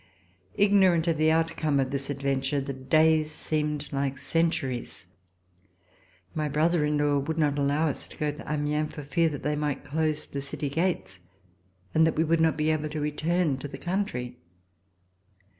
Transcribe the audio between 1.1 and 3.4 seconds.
the outcome of this adventure, the days